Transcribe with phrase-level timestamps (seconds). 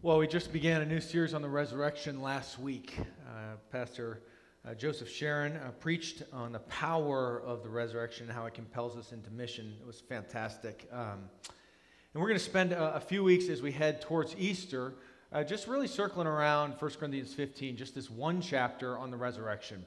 [0.00, 2.96] Well, we just began a new series on the resurrection last week.
[3.00, 4.22] Uh, Pastor
[4.64, 8.96] uh, Joseph Sharon uh, preached on the power of the resurrection and how it compels
[8.96, 9.74] us into mission.
[9.80, 10.88] It was fantastic.
[10.92, 14.94] Um, and we're going to spend a, a, few weeks as we head towards Easter
[15.32, 19.84] uh, just really circling around 1 Corinthians 15, just this one chapter on the resurrection.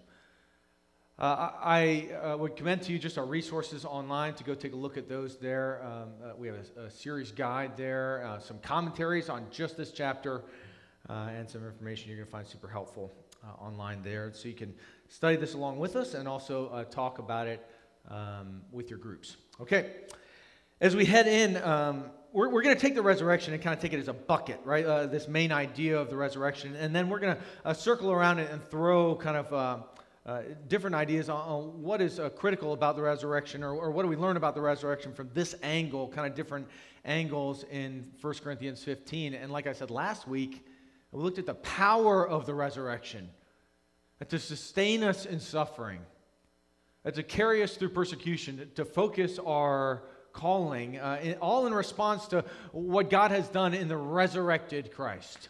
[1.21, 4.75] Uh, I uh, would commend to you just our resources online to go take a
[4.75, 5.79] look at those there.
[5.86, 9.91] Um, uh, we have a, a, series guide there, uh, some commentaries on just this
[9.91, 10.41] chapter,
[11.07, 13.13] uh, and some information you're going to find super helpful
[13.43, 14.32] uh, online there.
[14.33, 14.73] So you can
[15.10, 17.63] study this along with us and also talk about it
[18.10, 19.38] um, with your groups.
[19.61, 19.91] Okay,
[20.79, 23.79] as we head in, um, we're, we're going to take the resurrection and kind of
[23.79, 25.11] take it as a bucket, right?
[25.11, 28.68] this main idea of the resurrection, and then we're going to circle around it and
[28.71, 29.83] throw kind of
[30.25, 34.03] uh, different ideas on, on what is uh, critical about the resurrection or, or, what
[34.03, 36.67] do we learn about the resurrection from this angle, kind of different
[37.06, 39.34] angles in 1 Corinthians 15.
[39.34, 40.66] And like I said last week,
[41.11, 43.30] we looked at the power of the resurrection
[44.30, 46.00] to sustain us in suffering,
[47.11, 52.45] to carry us through persecution, to focus our calling, uh, in, all in response to
[52.72, 55.50] what God has done in the resurrected Christ.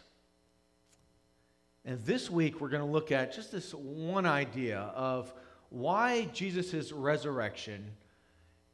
[1.84, 5.32] And this week, we're going to look at just this one idea of
[5.68, 7.84] why Jesus' resurrection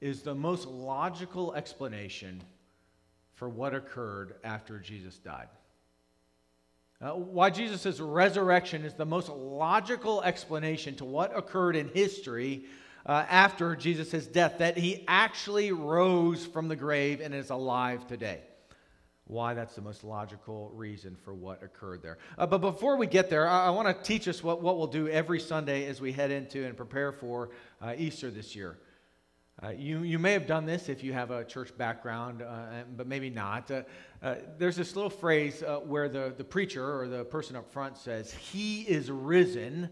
[0.01, 2.43] is the most logical explanation
[3.35, 5.49] for what occurred after Jesus died.
[7.01, 12.65] Uh, why Jesus' resurrection is the most logical explanation to what occurred in history
[13.07, 18.41] uh, after Jesus' death, that he actually rose from the grave and is alive today
[19.29, 22.19] why that's the most logical reason for what occurred there.
[22.37, 24.87] Uh, but before we get there, I, I want to teach us what, what we'll
[24.87, 28.79] do every Sunday as we head into and prepare for uh, Easter this year.
[29.63, 33.07] Uh, you, you may have done this if you have a church background, uh, but
[33.07, 33.71] maybe not.
[33.71, 33.83] Uh,
[34.23, 38.33] uh, there's this little phrase where the, the preacher or the person up front says,
[38.33, 39.91] He is risen.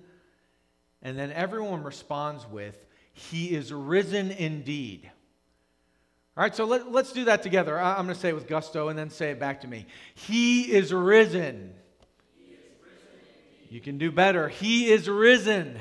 [1.02, 5.10] And then everyone responds with, He is risen indeed.
[6.36, 7.80] All right, so let, us do that together.
[7.80, 9.86] I'm going to say it with gusto and then say it back to me.
[10.14, 11.72] He is risen.
[12.36, 14.48] He is risen you can do better.
[14.48, 15.78] He is risen.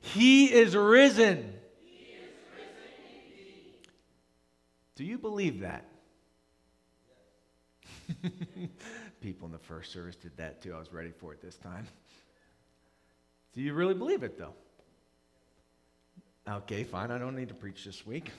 [0.00, 1.52] He is risen.
[4.94, 5.84] Do you believe that?
[9.20, 10.74] People in the first service did that too.
[10.74, 11.86] I was ready for it this time.
[13.52, 14.54] Do you really believe it though?
[16.48, 17.10] Okay, fine.
[17.10, 18.30] I don't need to preach this week.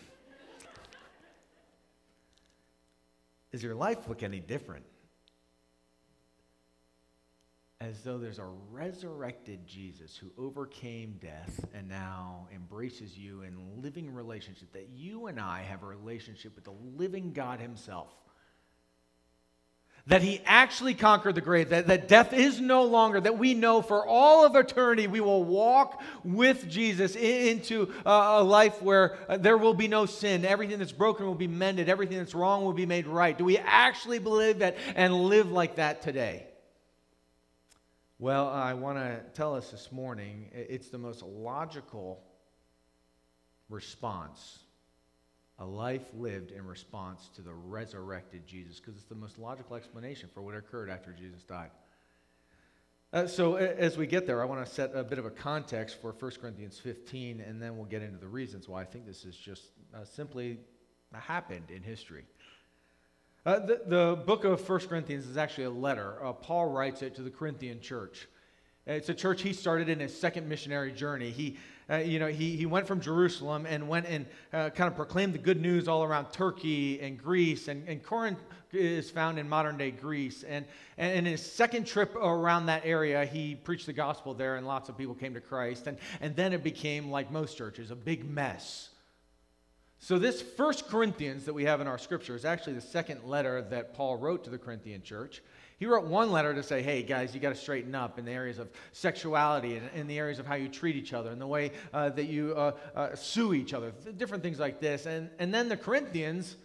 [3.52, 4.84] Does your life look any different?
[7.80, 14.12] As though there's a resurrected Jesus who overcame death and now embraces you in living
[14.12, 18.12] relationship, that you and I have a relationship with the living God Himself
[20.10, 23.82] that he actually conquered the grave, that, that death is no longer, that we know
[23.82, 29.58] for all of eternity we will walk with Jesus into a life where uh, there
[29.58, 30.46] will be no sin.
[30.46, 33.38] Everything that's broken will be mended, everything that's wrong will be made right.
[33.38, 36.48] Do we actually believe that and live like that today?
[38.18, 42.24] Well, I want to tell us this morning it's the most logical
[43.70, 44.60] response
[45.60, 50.30] a life lived in response to the resurrected Jesus, because it's the most logical explanation
[50.34, 51.72] for what occurred after Jesus died.
[53.12, 56.00] Uh, so, as we get there, I want to set a bit of a context
[56.00, 59.26] for 1 Corinthians 15, and then we'll get into the reasons why I think this
[59.26, 59.64] is just
[59.96, 60.60] uh, simply
[61.12, 62.26] happened in history.
[63.46, 66.24] Uh, the, the, book of 1 Corinthians is actually a letter.
[66.24, 68.28] Uh, Paul writes it to the Corinthian church.
[68.90, 71.30] It's a church he started in his second missionary journey.
[71.30, 71.58] He
[71.90, 75.34] uh, you know, he, he went from Jerusalem and went and uh, kind of proclaimed
[75.34, 77.68] the good news all around Turkey and Greece.
[77.68, 78.38] And, and Corinth
[78.72, 80.44] is found in modern day Greece.
[80.44, 80.66] And,
[81.00, 84.88] and in his second trip around that area, he preached the gospel there, and lots
[84.88, 85.88] of people came to Christ.
[85.88, 88.90] And, and then it became, like most churches, a big mess.
[89.98, 93.64] So, this first Corinthians that we have in our scripture is actually the second letter
[93.64, 95.42] that Paul wrote to the Corinthian church.
[95.80, 98.32] He wrote one letter to say, hey, guys, you got to straighten up in the
[98.32, 101.48] areas of sexuality and in the areas of how you treat each other and the
[101.48, 105.06] way uh, that you uh, uh, sue each other, different things like this.
[105.06, 106.58] And, and then the Corinthians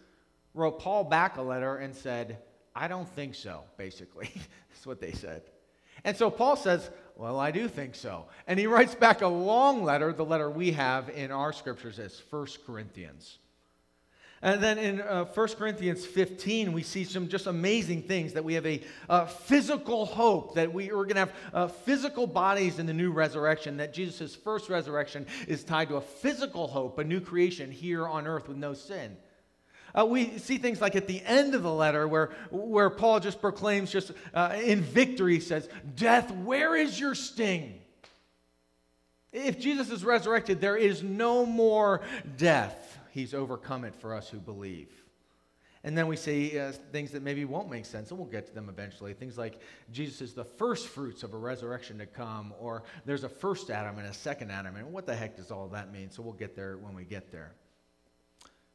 [0.52, 2.38] wrote Paul back a letter and said,
[2.74, 4.30] I don't think so, basically.
[4.70, 5.42] That's what they said.
[6.02, 8.26] And so Paul says, Well, I do think so.
[8.48, 12.18] And he writes back a long letter, the letter we have in our scriptures as
[12.18, 13.38] First Corinthians.
[14.44, 18.52] And then in uh, 1 Corinthians 15, we see some just amazing things that we
[18.52, 22.84] have a uh, physical hope, that we are going to have uh, physical bodies in
[22.84, 27.20] the new resurrection, that Jesus' first resurrection is tied to a physical hope, a new
[27.20, 29.16] creation here on earth with no sin.
[29.98, 33.40] Uh, we see things like at the end of the letter where, where Paul just
[33.40, 37.80] proclaims, just uh, in victory, says, Death, where is your sting?
[39.32, 42.02] If Jesus is resurrected, there is no more
[42.36, 42.93] death.
[43.14, 44.90] He's overcome it for us who believe.
[45.84, 48.52] And then we see uh, things that maybe won't make sense, and we'll get to
[48.52, 49.14] them eventually.
[49.14, 49.60] Things like
[49.92, 53.98] Jesus is the first fruits of a resurrection to come, or there's a first Adam
[53.98, 54.74] and a second Adam.
[54.74, 56.10] And what the heck does all that mean?
[56.10, 57.54] So we'll get there when we get there.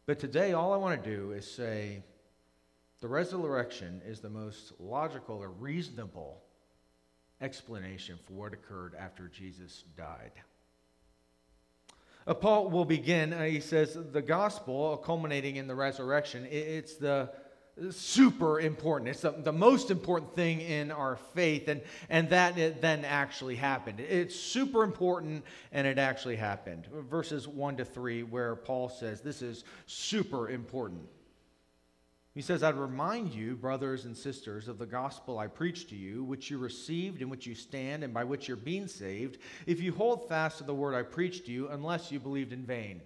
[0.06, 2.01] But today, all I want to do is say
[3.01, 6.44] the resurrection is the most logical or reasonable
[7.42, 10.31] explanation for what occurred after Jesus died.
[12.33, 17.31] Paul will begin, uh, he says, the gospel culminating in the resurrection, it, it's the
[17.91, 19.09] super important.
[19.09, 23.99] It's the, the, most important thing in our faith, and, and that then actually happened.
[23.99, 26.87] It's super important, and it actually happened.
[27.09, 31.07] Verses 1 to 3, where Paul says, This is super important.
[32.35, 36.23] He says, I'd remind you, brothers and sisters, of the gospel I preached to you,
[36.23, 39.91] which you received, in which you stand, and by which you're being saved, if you
[39.91, 43.01] hold fast to the word I preached to you, unless you believed in vain.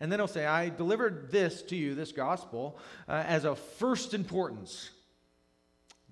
[0.00, 2.78] And then he'll say, I delivered this to you, this gospel,
[3.08, 4.90] uh, as of first importance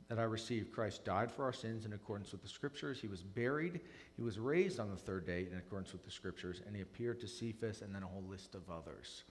[0.09, 0.73] that I received.
[0.73, 3.01] Christ died for our sins in accordance with the scriptures.
[3.01, 3.81] He was buried.
[4.17, 6.63] He was raised on the third day in accordance with the scriptures.
[6.67, 9.25] And he appeared to Cephas and then a whole list of others.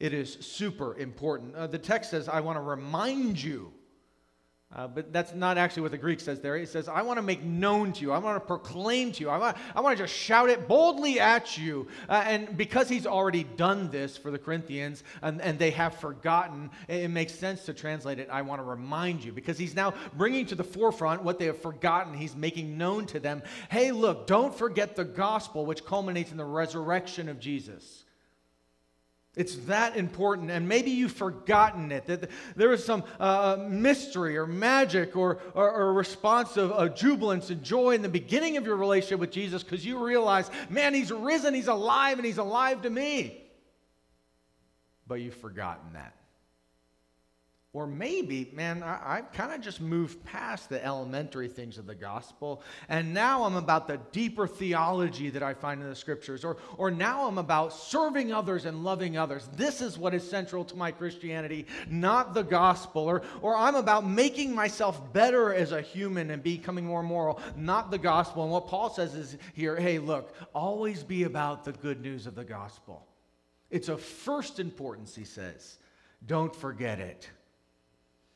[0.00, 1.54] It is super important.
[1.54, 3.72] Uh, the text says, I want to remind you.
[4.72, 6.56] Uh, but that's not actually what the Greek says there.
[6.56, 8.12] It says, I want to make known to you.
[8.12, 9.28] I want to proclaim to you.
[9.28, 11.88] I want, I want to just shout it boldly at you.
[12.08, 16.70] Uh, and because he's already done this for the Corinthians and, and they have forgotten,
[16.86, 19.32] it, it makes sense to translate it, I want to remind you.
[19.32, 22.14] Because he's now bringing to the forefront what they have forgotten.
[22.14, 26.44] He's making known to them hey, look, don't forget the gospel, which culminates in the
[26.44, 28.04] resurrection of Jesus.
[29.36, 32.06] It's that important, and maybe you've forgotten it.
[32.06, 37.48] That there is some uh, mystery or magic or, or, or response of, of jubilance
[37.50, 41.12] and joy in the beginning of your relationship with Jesus because you realize, man, he's
[41.12, 43.40] risen, he's alive, and he's alive to me.
[45.06, 46.14] But you've forgotten that.
[47.72, 51.94] Or maybe, man, I, have kind of just moved past the elementary things of the
[51.94, 56.44] gospel, and now I'm about the deeper theology that I find in the scriptures.
[56.44, 59.48] Or, or now I'm about serving others and loving others.
[59.54, 63.02] This is what is central to my Christianity, not the gospel.
[63.02, 67.92] Or, or I'm about making myself better as a human and becoming more moral, not
[67.92, 68.42] the gospel.
[68.42, 72.34] And what Paul says is here hey, look, always be about the good news of
[72.34, 73.06] the gospel.
[73.70, 75.78] It's of first importance, he says.
[76.26, 77.30] Don't forget it.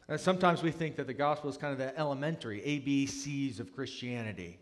[0.08, 4.58] Uh, sometimes we think that the gospel is kind of the elementary ABCs of Christianity,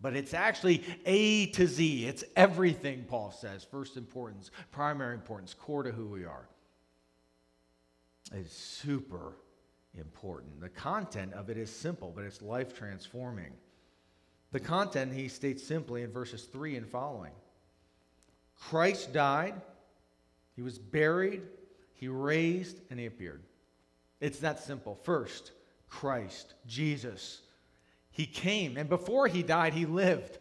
[0.00, 2.06] but it's actually A to Z.
[2.06, 3.64] It's everything, Paul says.
[3.64, 6.48] First importance, primary importance, core to who we are.
[8.32, 9.32] It's super
[9.98, 10.60] important.
[10.60, 13.52] The content of it is simple, but it's life transforming.
[14.52, 17.32] The content, he states simply in verses 3 and following
[18.58, 19.54] Christ died,
[20.54, 21.42] he was buried,
[21.92, 23.42] he raised, and he appeared.
[24.20, 24.98] It's that simple.
[25.02, 25.52] First,
[25.88, 27.40] Christ, Jesus.
[28.10, 30.38] He came, and before he died, he lived.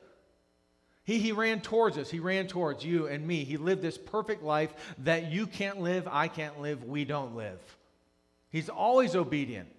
[1.04, 2.10] He, he ran towards us.
[2.10, 3.44] He ran towards you and me.
[3.44, 7.60] He lived this perfect life that you can't live, I can't live, we don't live.
[8.50, 9.70] He's always obedient.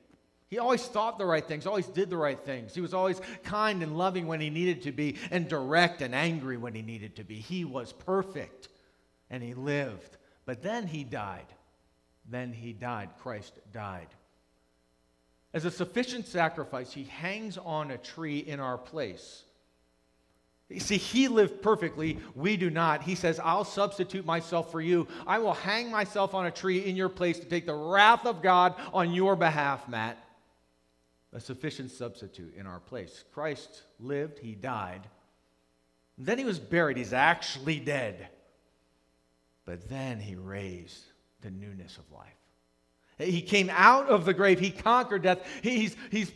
[0.48, 2.74] He always thought the right things, always did the right things.
[2.74, 6.56] He was always kind and loving when he needed to be, and direct and angry
[6.56, 7.36] when he needed to be.
[7.36, 8.68] He was perfect,
[9.28, 10.16] and he lived.
[10.44, 11.46] But then he died.
[12.28, 13.10] Then he died.
[13.20, 14.08] Christ died.
[15.54, 19.44] As a sufficient sacrifice, he hangs on a tree in our place.
[20.68, 22.18] You see, he lived perfectly.
[22.34, 23.02] We do not.
[23.02, 25.06] He says, I'll substitute myself for you.
[25.26, 28.42] I will hang myself on a tree in your place to take the wrath of
[28.42, 30.18] God on your behalf, Matt.
[31.32, 33.24] A sufficient substitute in our place.
[33.32, 35.02] Christ lived, he died.
[36.18, 36.96] Then he was buried.
[36.96, 38.28] He's actually dead.
[39.64, 41.04] But then he raised
[41.42, 42.32] the newness of life.
[43.18, 44.60] He came out of the grave.
[44.60, 45.40] He conquered death.
[45.62, 46.30] He's, he's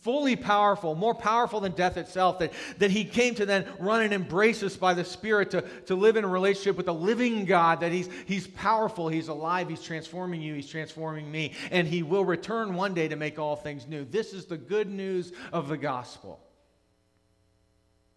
[0.00, 4.14] fully powerful, more powerful than death itself, that, that he came to then run and
[4.14, 7.80] embrace us by the Spirit to, to live in a relationship with the living God,
[7.80, 12.24] that he's, he's powerful, he's alive, he's transforming you, he's transforming me, and he will
[12.24, 14.04] return one day to make all things new.
[14.04, 16.40] This is the good news of the gospel.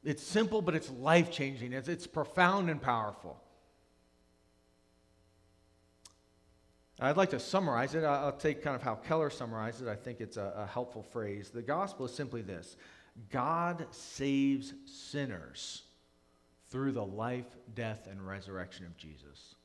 [0.03, 3.41] It's simple, but it's life changing, it's, it's profound and powerful.
[7.01, 8.03] I'd like to summarize it.
[8.03, 9.87] I'll take kind of how Keller summarizes it.
[9.87, 11.49] I think it's a, a helpful phrase.
[11.49, 12.77] The gospel is simply this
[13.31, 15.83] God saves sinners
[16.69, 19.55] through the life, death, and resurrection of Jesus.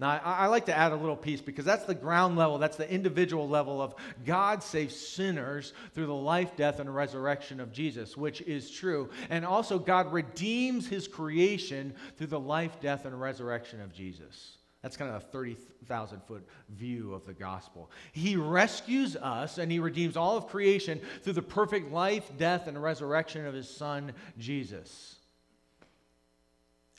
[0.00, 2.76] Now, I, I, like to add a little piece because that's the ground level, that's
[2.76, 8.16] the individual level of God saves sinners through the life, death, and resurrection of Jesus,
[8.16, 9.10] which is true.
[9.28, 14.57] And also, God redeems his creation through the life, death, and resurrection of Jesus.
[14.82, 17.90] That's kind of a 30,000 foot view of the gospel.
[18.12, 22.80] He rescues us and he redeems all of creation through the perfect life, death, and
[22.80, 25.18] resurrection of his son, Jesus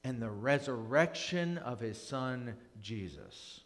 [0.04, 3.62] and the resurrection of his son, Jesus.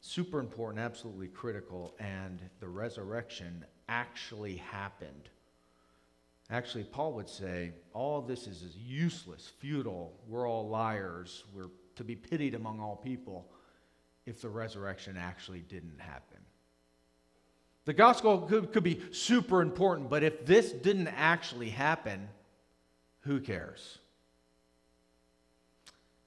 [0.00, 5.28] Super important, absolutely critical, and the resurrection actually happened.
[6.50, 10.14] Actually, Paul would say, all this is, is useless, futile.
[10.26, 11.44] We're all liars.
[11.52, 13.50] We're to be pitied among all people
[14.26, 16.38] if the resurrection actually didn't happen.
[17.84, 22.28] The gospel could, could be super important, but if this didn't actually happen,
[23.20, 23.98] who cares?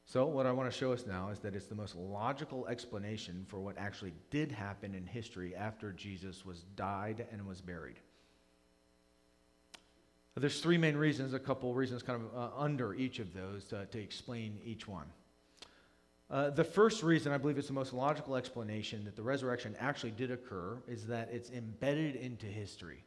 [0.06, 3.46] So, what I want to show us now is that it's the most logical explanation
[3.48, 8.00] for what actually did happen in history after Jesus was died and was buried.
[10.36, 13.86] There's three main reasons, a couple reasons kind of uh, under each of those to,
[13.86, 15.06] to explain each one.
[16.32, 20.12] Uh, the first reason, I believe it's the most logical explanation that the resurrection actually
[20.12, 23.04] did occur, is that it's embedded into history.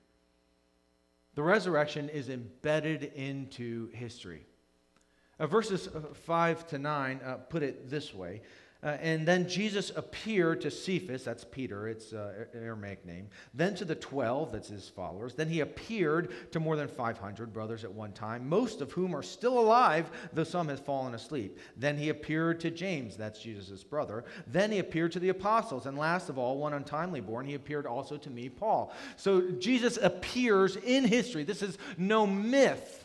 [1.34, 4.46] The resurrection is embedded into history.
[5.40, 8.42] Uh, verses uh, 5 to 9 uh, put it this way.
[8.84, 13.74] Uh, and then Jesus appeared to Cephas, that's Peter, it's uh, an Aramaic name, then
[13.76, 15.34] to the 12, that's his followers.
[15.34, 19.22] Then he appeared to more than 500 brothers at one time, most of whom are
[19.22, 21.58] still alive, though some have fallen asleep.
[21.78, 24.24] Then he appeared to James, that's Jesus' brother.
[24.46, 25.86] Then he appeared to the apostles.
[25.86, 28.92] And last of all, one untimely born, he appeared also to me, Paul.
[29.16, 31.44] So Jesus appears in history.
[31.44, 33.03] This is no myth.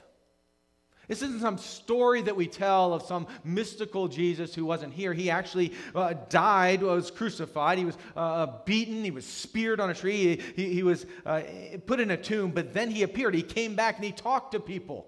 [1.10, 5.12] This isn't some story that we tell of some mystical Jesus who wasn't here.
[5.12, 9.90] He actually uh, died, was crucified, he was uh, uh, beaten, he was speared on
[9.90, 11.42] a tree, he, he, he was uh,
[11.88, 13.34] put in a tomb, but then he appeared.
[13.34, 15.08] He came back and he talked to people.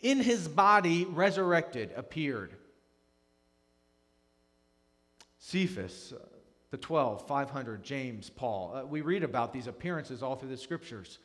[0.00, 2.52] In his body, resurrected, appeared.
[5.40, 6.24] Cephas, uh,
[6.70, 8.76] the 12, 500, James, Paul.
[8.76, 11.18] Uh, we read about these appearances all through the scriptures.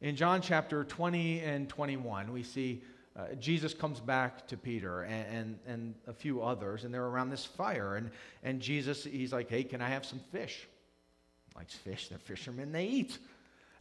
[0.00, 2.82] In John chapter 20 and 21, we see
[3.16, 7.28] uh, Jesus comes back to Peter and, and, and, a few others, and they're around
[7.28, 7.96] this fire.
[7.96, 8.10] And,
[8.42, 10.66] and Jesus, he's like, hey, can I have some fish?
[11.56, 12.08] Likes fish.
[12.08, 13.18] They're fishermen, they eat.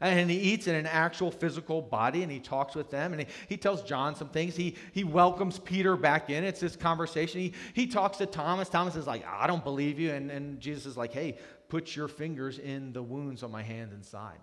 [0.01, 3.27] And he eats in an actual physical body and he talks with them and he,
[3.49, 4.55] he tells John some things.
[4.55, 6.45] He, he welcomes Peter back in.
[6.45, 7.41] It's this conversation.
[7.41, 8.69] He, he talks to Thomas.
[8.69, 10.11] Thomas is like, I don't believe you.
[10.11, 13.91] And, and Jesus is like, hey, put your fingers in the wounds on my hands
[13.91, 14.39] and side.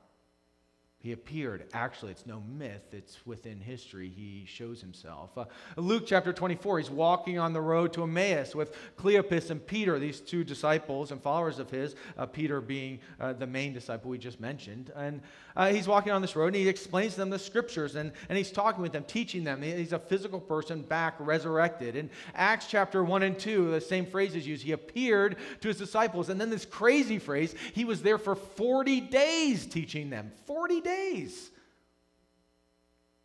[1.07, 1.67] He appeared.
[1.73, 4.09] Actually, it's no myth, it's within history.
[4.09, 5.39] He shows himself.
[5.39, 5.45] Uh,
[5.77, 10.19] Luke chapter 24, he's walking on the road to Emmaus with Cleopas and Peter, these
[10.19, 14.41] two disciples and followers of his, uh, Peter being uh, the main disciple we just
[14.41, 14.91] mentioned.
[14.97, 15.21] And
[15.55, 18.37] uh, he's walking on this road and he explains to them the scriptures and, and
[18.37, 19.63] he's talking with them, teaching them.
[19.63, 21.95] He's a physical person back resurrected.
[21.95, 24.65] In Acts chapter 1 and 2, the same phrase is used.
[24.65, 26.31] He appeared to his disciples.
[26.31, 30.33] And then this crazy phrase, he was there for 40 days teaching them.
[30.47, 31.51] 40 days days.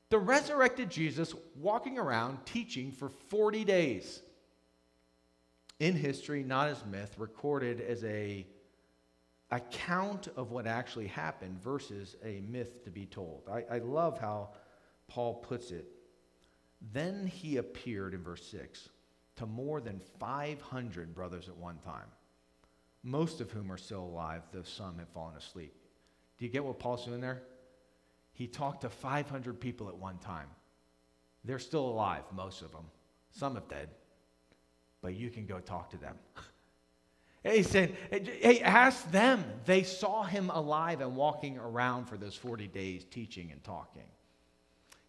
[0.09, 4.21] The resurrected Jesus walking around teaching for 40 days.
[5.79, 8.45] In history, not as myth, recorded as a
[9.51, 13.43] account of what actually happened versus a myth to be told.
[13.51, 14.49] I, I love how
[15.07, 15.85] Paul puts it.
[16.93, 18.89] Then he appeared in verse 6
[19.37, 22.07] to more than 500 brothers at one time,
[23.03, 25.73] most of whom are still alive, though some have fallen asleep.
[26.37, 27.43] Do you get what Paul's doing there?
[28.33, 30.47] He talked to 500 people at one time.
[31.43, 32.85] They're still alive, most of them.
[33.31, 33.89] Some have dead,
[35.01, 36.15] but you can go talk to them.
[37.43, 39.43] he said, Hey, ask them.
[39.65, 44.03] They saw him alive and walking around for those 40 days, teaching and talking.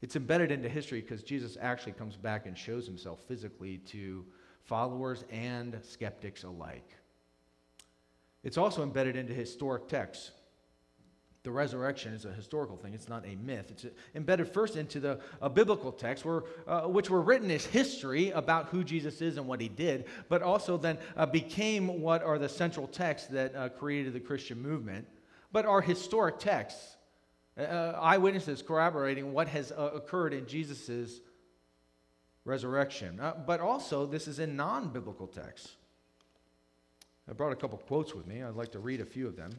[0.01, 4.25] It's embedded into history because Jesus actually comes back and shows himself physically to
[4.65, 6.97] followers and skeptics alike.
[8.43, 10.33] It's also embedded into historic texts.
[11.45, 12.95] The resurrection is a historical thing.
[12.95, 13.67] It's not a myth.
[13.71, 15.19] It's embedded first into the
[15.55, 19.61] biblical text, where, uh, which were written as history about who Jesus is and what
[19.61, 24.13] he did, but also then uh, became what are the central texts that uh, created
[24.13, 25.09] the Christian movement,
[25.51, 26.97] but are historic texts,
[27.59, 31.21] uh, uh, eyewitnesses corroborating what has uh, occurred in Jesus'
[32.45, 33.21] resurrection.
[33.47, 35.75] but also, this is in non biblical texts.
[37.29, 38.45] I brought a couple quotes with me.
[38.45, 39.51] I'd like to read a few of them.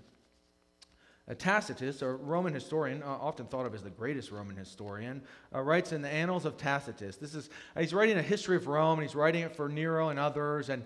[1.29, 5.21] Uh, Tacitus, a Roman historian, uh, often thought of as the greatest Roman historian,
[5.55, 7.15] uh, writes in the Annals of Tacitus.
[7.15, 10.09] This is uh, he's writing a history of Rome, and he's writing it for Nero
[10.09, 10.83] and others, and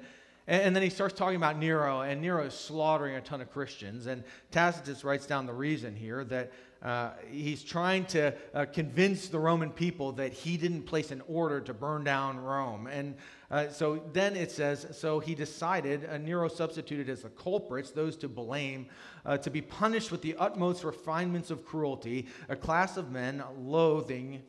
[0.49, 4.07] and then he starts talking about Nero, and Nero is slaughtering a ton of Christians.
[4.07, 9.39] And Tacitus writes down the reason here that uh, he's trying to uh, convince the
[9.39, 12.87] Roman people that he didn't place an order to burn down Rome.
[12.87, 13.15] And
[13.49, 18.15] uh, so then it says, so he decided, uh, Nero substituted as the culprits, those
[18.17, 18.87] to blame,
[19.25, 24.41] uh, to be punished with the utmost refinements of cruelty, a class of men loathing,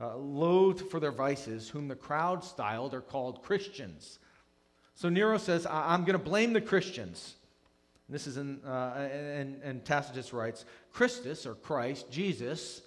[0.00, 4.18] uh, loathed for their vices, whom the crowd styled or called Christians.
[4.94, 7.36] So Nero says, I- am going to blame the Christians.
[8.10, 12.82] This is in, uh, and, and Tacitus writes, Christus, or Christ, Jesus,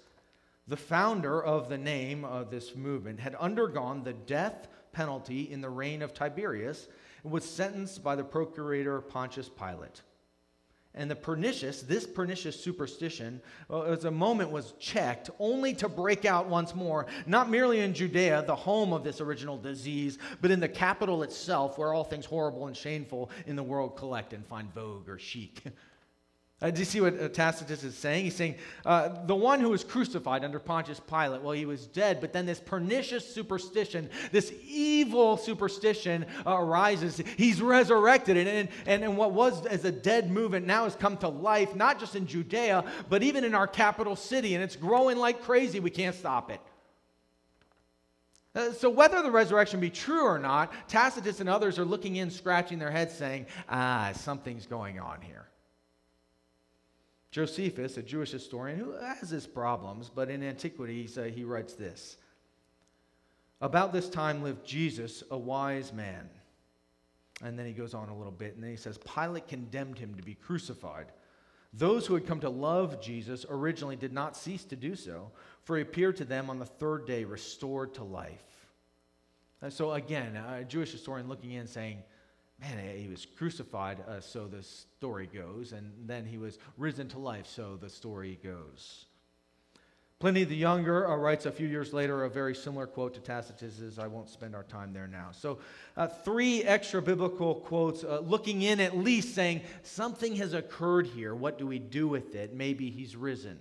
[0.68, 5.70] the founder of the name of this movement, had undergone the death penalty in the
[5.70, 6.88] reign of Tiberius
[7.22, 10.02] and was sentenced by the procurator Pontius Pilate.
[10.96, 16.46] And the pernicious, this pernicious superstition, as a moment was checked only to break out
[16.48, 20.68] once more, not merely in Judea, the home of this original disease, but in the
[20.68, 25.08] capital itself, where all things horrible and shameful in the world collect and find vogue
[25.08, 25.64] or chic.
[26.64, 28.24] Uh, do you see what uh, Tacitus is saying?
[28.24, 28.54] He's saying
[28.86, 32.46] uh, the one who was crucified under Pontius Pilate, well, he was dead, but then
[32.46, 37.22] this pernicious superstition, this evil superstition arises.
[37.36, 41.28] He's resurrected, and, and, and what was as a dead movement now has come to
[41.28, 45.42] life, not just in Judea, but even in our capital city, and it's growing like
[45.42, 45.80] crazy.
[45.80, 46.62] We can't stop it.
[48.54, 52.30] Uh, so, whether the resurrection be true or not, Tacitus and others are looking in,
[52.30, 55.44] scratching their heads, saying, ah, something's going on here.
[57.34, 62.16] Josephus, a Jewish historian who has his problems, but in antiquity uh, he writes this
[63.60, 66.30] About this time lived Jesus, a wise man.
[67.42, 70.14] And then he goes on a little bit, and then he says, Pilate condemned him
[70.14, 71.06] to be crucified.
[71.72, 75.32] Those who had come to love Jesus originally did not cease to do so,
[75.64, 78.68] for he appeared to them on the third day, restored to life.
[79.60, 82.04] And so, again, a Jewish historian looking in saying,
[82.72, 87.18] man, he was crucified, uh, so the story goes, and then he was risen to
[87.18, 89.06] life, so the story goes.
[90.20, 93.98] Pliny the Younger uh, writes a few years later a very similar quote to Tacitus's.
[93.98, 95.30] I won't spend our time there now.
[95.32, 95.58] So,
[95.96, 101.34] uh, three extra biblical quotes uh, looking in at least saying something has occurred here.
[101.34, 102.54] What do we do with it?
[102.54, 103.60] Maybe he's risen.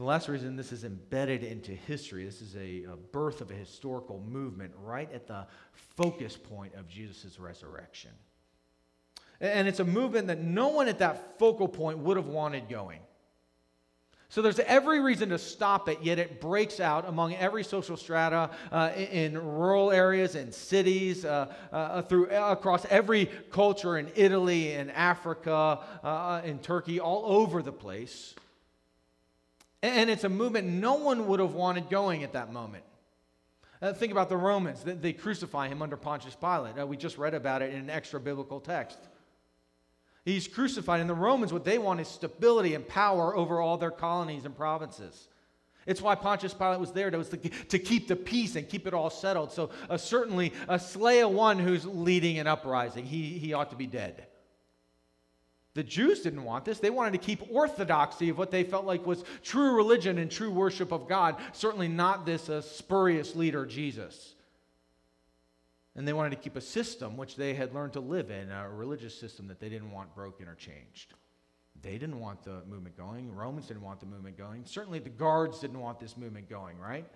[0.00, 3.54] The last reason this is embedded into history, this is a, a birth of a
[3.54, 5.46] historical movement right at the
[5.94, 8.12] focus point of Jesus' resurrection.
[9.42, 13.00] And it's a movement that no one at that focal point would have wanted going.
[14.30, 18.48] So there's every reason to stop it, yet it breaks out among every social strata
[18.72, 24.72] uh, in, rural areas, in cities, uh, uh, through uh, across every culture in Italy,
[24.72, 28.34] in Africa, uh, in Turkey, all over the place.
[29.82, 32.84] And it's a movement no one would have wanted going at that moment.
[33.82, 34.84] Uh, think about the Romans.
[34.84, 36.78] They, they, crucify him under Pontius Pilate.
[36.78, 38.98] Uh, we just read about it in an extra biblical text.
[40.26, 43.90] He's crucified, and the Romans, what they want is stability and power over all their
[43.90, 45.28] colonies and provinces.
[45.86, 49.08] It's why Pontius Pilate was there, to, to keep the peace and keep it all
[49.08, 49.50] settled.
[49.50, 53.06] So, uh, certainly, uh, slay a one who's leading an uprising.
[53.06, 54.26] He, he ought to be dead.
[55.74, 56.80] The Jews didn't want this.
[56.80, 60.50] They wanted to keep orthodoxy of what they felt like was true religion and true
[60.50, 64.34] worship of God, certainly not this uh, spurious leader, Jesus.
[65.94, 68.68] And they wanted to keep a system which they had learned to live in, a
[68.68, 71.14] religious system that they didn't want broken or changed.
[71.82, 73.32] They didn't want the movement going.
[73.32, 74.64] Romans didn't want the movement going.
[74.64, 77.06] Certainly the guards didn't want this movement going, right?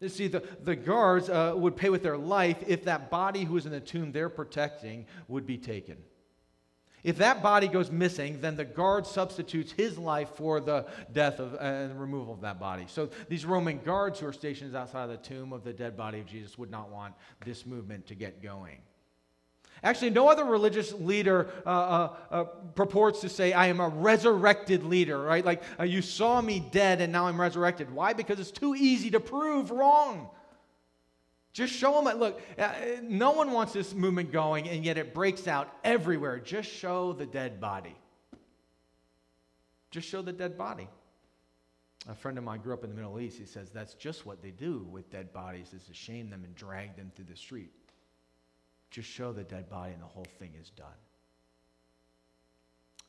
[0.00, 3.54] You see, the, the guards uh, would pay with their life if that body who
[3.54, 5.96] was in the tomb they're protecting would be taken.
[7.06, 11.54] If that body goes missing, then the guard substitutes his life for the death of,
[11.54, 12.86] and removal of that body.
[12.88, 16.18] So these Roman guards who are stationed outside of the tomb of the dead body
[16.18, 17.14] of Jesus would not want
[17.44, 18.78] this movement to get going.
[19.84, 24.82] Actually, no other religious leader uh, uh, uh, purports to say, I am a resurrected
[24.82, 25.44] leader, right?
[25.44, 27.88] Like, uh, you saw me dead and now I'm resurrected.
[27.94, 28.14] Why?
[28.14, 30.28] Because it's too easy to prove wrong.
[31.56, 32.18] Just show them.
[32.18, 32.70] Look, uh,
[33.02, 36.38] no one wants this movement going, and yet it breaks out everywhere.
[36.38, 37.96] Just show the dead body.
[39.90, 40.86] Just show the dead body.
[42.10, 43.38] A friend of mine grew up in the Middle East.
[43.38, 46.54] He says that's just what they do with dead bodies is to shame them and
[46.54, 47.72] drag them through the street.
[48.90, 51.05] Just show the dead body, and the whole thing is done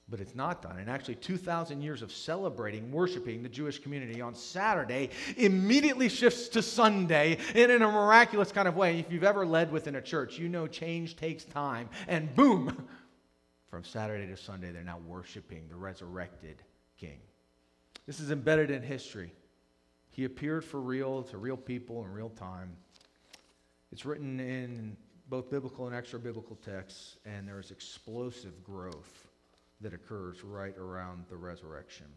[0.09, 0.77] but it's not done.
[0.79, 6.61] And actually, 2,000 years of celebrating, worshiping the Jewish community on Saturday immediately shifts to
[6.61, 8.99] Sunday and in a miraculous kind of way.
[8.99, 11.89] If you've ever led within a church, you know change takes time.
[12.07, 12.87] And boom,
[13.69, 16.63] from Saturday to Sunday, they're now worshiping the resurrected
[16.97, 17.19] king.
[18.05, 19.33] This is embedded in history.
[20.09, 22.77] He appeared for real to real people in real time.
[23.91, 24.95] It's written in
[25.29, 29.26] both biblical and extra biblical texts, and there's explosive growth
[29.81, 32.07] that occurs right around the resurrection.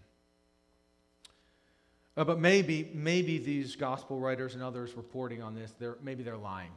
[2.17, 6.37] Uh, but maybe, maybe these gospel writers and others reporting on this, they're, maybe they're
[6.37, 6.73] lying.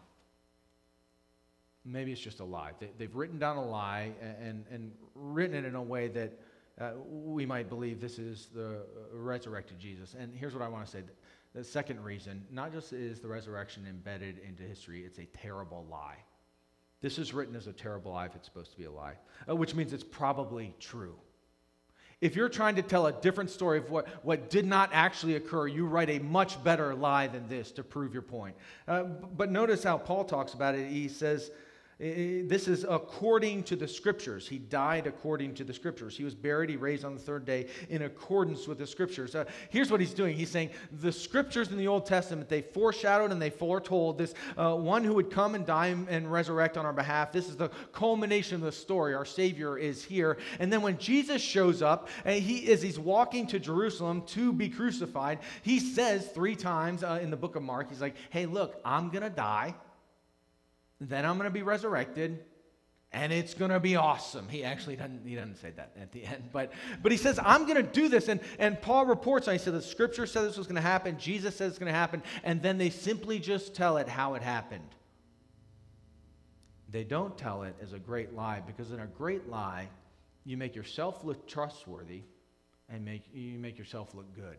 [1.86, 2.72] Maybe it's just a lie.
[2.80, 6.40] They, have written down a lie and, and written it in a way that
[6.80, 8.78] uh, we might believe this is the uh,
[9.12, 10.16] resurrected Jesus.
[10.18, 11.04] And here's what I want to say.
[11.54, 16.18] The second reason, not just is the resurrection embedded into history, it's a terrible lie.
[17.04, 19.16] This is written as a terrible lie if it's supposed to be a lie,
[19.48, 21.16] uh, which means it's probably true.
[22.22, 25.68] If you're trying to tell a different story of what, what did not actually occur,
[25.68, 28.56] you write a much better lie than this to prove your point.
[28.88, 30.90] Uh, but notice how Paul talks about it.
[30.90, 31.52] He says,
[32.04, 34.48] this is according to the scriptures.
[34.48, 36.18] He died according to the scriptures.
[36.18, 39.36] He was buried, he raised on the third day in accordance with the scriptures.
[39.36, 40.36] Uh, here's what he's doing.
[40.36, 44.76] He's saying the scriptures in the Old Testament, they foreshadowed and they foretold this uh,
[44.76, 47.32] one who would come and die and resurrect on our behalf.
[47.32, 49.14] This is the culmination of the story.
[49.14, 50.38] Our Savior is here.
[50.60, 54.68] And then when Jesus shows up, and he as he's walking to Jerusalem to be
[54.68, 58.82] crucified, he says three times uh, in the book of Mark, he's like, hey, look,
[58.84, 59.76] I'm going to die.
[61.10, 62.40] Then I'm going to be resurrected
[63.12, 64.48] and it's going to be awesome.
[64.48, 66.72] He actually doesn't, he doesn't say that at the end, but,
[67.04, 68.28] but he says, I'm going to do this.
[68.28, 71.18] And, and Paul reports on He said, the scripture said this was going to happen.
[71.20, 72.24] Jesus said it's going to happen.
[72.44, 74.88] And then they simply just tell it how it happened.
[76.90, 79.90] They don't tell it as a great lie because in a great lie,
[80.46, 82.22] you make yourself look trustworthy
[82.90, 84.58] and make, you make yourself look good.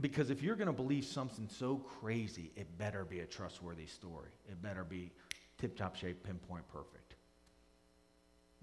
[0.00, 4.30] Because if you're going to believe something so crazy, it better be a trustworthy story.
[4.48, 5.10] It better be
[5.58, 7.14] tip top shape, pinpoint perfect.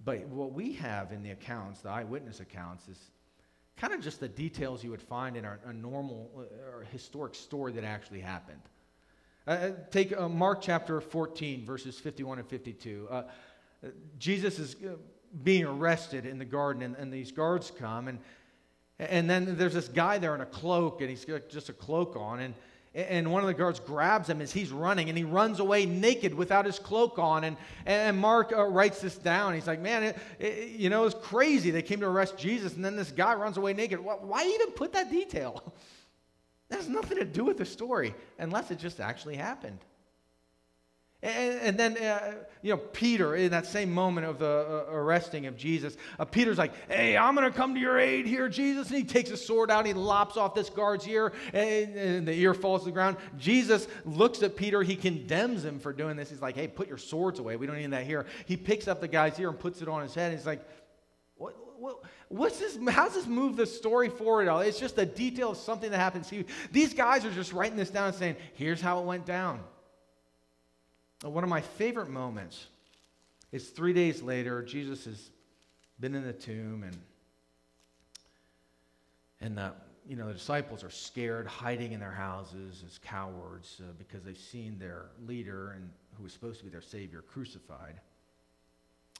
[0.03, 3.11] But what we have in the accounts, the eyewitness accounts, is
[3.75, 7.35] kind of just the details you would find in a, a normal uh, or historic
[7.35, 8.61] story that actually happened.
[9.47, 13.07] Uh, uh, take uh, Mark chapter 14, verses 51 and 52.
[13.09, 13.23] Uh,
[14.17, 14.95] Jesus is uh,
[15.43, 18.19] being arrested in the garden, and, and these guards come, and
[18.99, 22.15] and then there's this guy there in a cloak, and he's got just a cloak
[22.17, 22.41] on.
[22.41, 22.53] And,
[22.93, 26.33] and one of the guards grabs him as he's running, and he runs away naked
[26.33, 27.45] without his cloak on.
[27.45, 29.53] And, and Mark uh, writes this down.
[29.53, 31.71] He's like, Man, it, it, you know, it's crazy.
[31.71, 33.99] They came to arrest Jesus, and then this guy runs away naked.
[33.99, 35.73] Why, why even put that detail?
[36.69, 39.79] That has nothing to do with the story, unless it just actually happened.
[41.21, 45.57] And, then, uh, you know, Peter, in that same moment of the uh, arresting of
[45.57, 48.87] Jesus, uh, Peter's like, hey, I'm going to come to your aid here, Jesus.
[48.87, 52.33] And he takes his sword out, he lops off this guard's ear, and, and, the
[52.33, 53.17] ear falls to the ground.
[53.37, 56.29] Jesus looks at Peter, he condemns him for doing this.
[56.29, 57.57] He's like, hey, put your swords away.
[57.57, 58.25] We don't need that here.
[58.45, 60.31] He picks up the guy's ear and puts it on his head.
[60.31, 60.65] he's like,
[61.35, 61.97] what, what,
[62.29, 62.77] what's this?
[62.87, 64.47] How's this move the story forward?
[64.65, 66.31] It's just a detail of something that happens.
[66.71, 69.59] These guys are just writing this down and saying, here's how it went down.
[71.23, 72.67] One of my favorite moments
[73.51, 75.31] is three days later, Jesus has
[75.99, 76.97] been in the tomb, and,
[79.41, 79.73] and the,
[80.07, 84.37] you know, the disciples are scared, hiding in their houses as cowards uh, because they've
[84.37, 87.99] seen their leader, and who was supposed to be their Savior, crucified.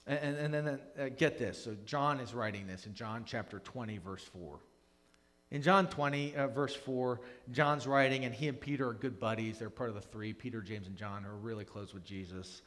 [0.06, 1.62] And, and, and then uh, get this.
[1.62, 4.58] So John is writing this in John chapter 20, verse 4.
[5.50, 9.58] In John 20, uh, verse 4, John's writing, and he and Peter are good buddies.
[9.58, 12.62] They're part of the three Peter, James, and John who are really close with Jesus.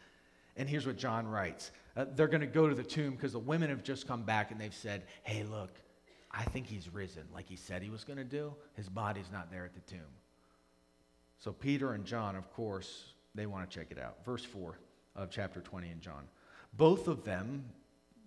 [0.58, 3.40] And here's what John writes uh, They're going to go to the tomb because the
[3.40, 5.72] women have just come back and they've said, Hey, look,
[6.30, 8.54] I think he's risen like he said he was going to do.
[8.76, 10.00] His body's not there at the tomb.
[11.40, 14.18] So Peter and John, of course, they want to check it out.
[14.26, 14.78] Verse 4
[15.16, 16.24] of chapter 20 in John.
[16.74, 17.66] Both of them,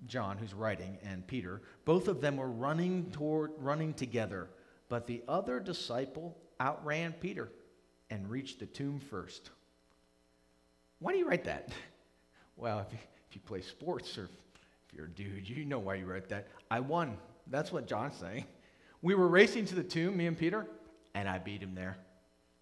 [0.07, 4.49] John, who's writing, and Peter, both of them were running toward running together,
[4.89, 7.51] but the other disciple outran Peter
[8.11, 9.51] and reached the tomb first.
[10.99, 11.71] Why do you write that?
[12.59, 15.97] Well, if you, if you play sports or if you're a dude, you know why
[15.97, 16.49] you wrote that.
[16.71, 17.19] I won.
[17.49, 18.47] That's what John's saying.
[19.03, 20.67] We were racing to the tomb, me and Peter,
[21.15, 21.99] and I beat him there.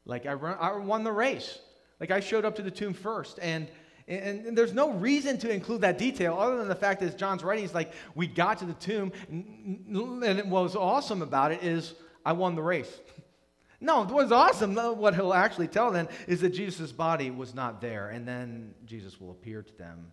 [0.05, 1.61] Like I, run, I won the race.
[2.01, 3.68] Like I showed up to the tomb first, and
[4.07, 7.43] and, and, there's no reason to include that detail other than the fact that John's
[7.43, 11.95] writing, is like, we got to the tomb, and what was awesome about it is
[12.25, 13.01] I won the race.
[13.81, 18.11] no, what's awesome, what he'll actually tell then, is that Jesus' body was not there,
[18.11, 20.12] and then Jesus will appear to them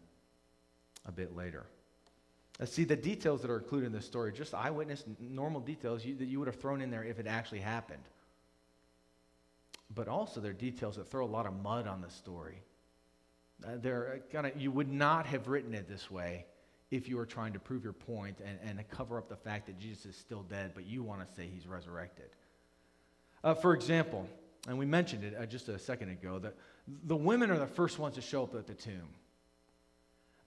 [1.06, 1.66] a bit later.
[2.64, 6.28] See, the details that are included in this story, just eyewitness, normal details you, that
[6.28, 8.04] you would have thrown in there if it actually happened.
[9.94, 12.62] But also, there are details that throw a lot of mud on the story
[13.66, 16.46] Uh, they're gonna, you would not have written it this way
[16.90, 19.80] if you were trying to prove your point and, and cover up the fact that
[19.80, 22.30] Jesus is still dead, but you want to say he's resurrected.
[23.44, 24.28] Uh, for example,
[24.68, 26.56] and we mentioned it uh, just a second ago, that
[27.06, 29.08] the women are the first ones to show up at the tomb.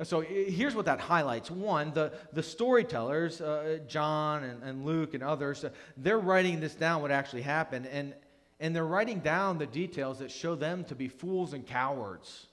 [0.02, 1.52] So here's what that highlights.
[1.52, 6.74] One, the, the storytellers, uh, John and, and, Luke and others, uh, they're writing this
[6.74, 8.12] down, what actually happened, and,
[8.58, 12.48] and they're writing down the details that show them to be fools and cowards.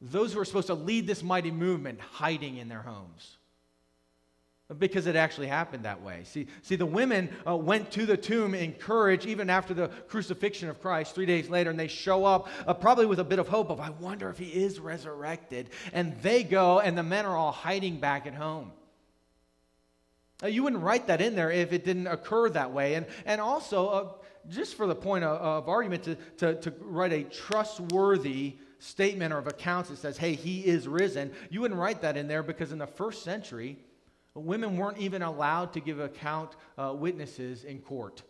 [0.00, 3.36] Those who are supposed to lead this mighty movement hiding in their homes
[4.78, 6.22] because it actually happened that way.
[6.24, 10.68] See, see the women uh, went to the tomb in courage even after the crucifixion
[10.68, 13.48] of Christ three days later, and they show up uh, probably with a bit of
[13.48, 15.70] hope of, I wonder if he is resurrected.
[15.92, 18.72] And they go, and the men are all hiding back at home.
[20.42, 22.94] Uh, you wouldn't write that in there if it didn't occur that way.
[22.94, 24.12] And, and also, uh,
[24.48, 29.38] just for the point of, of argument, to, to, to write a trustworthy statement or
[29.38, 32.72] of accounts that says, hey, he is risen, you wouldn't write that in there because
[32.72, 33.78] in the first century,
[34.34, 38.22] Women weren't even allowed to give account uh, witnesses in court.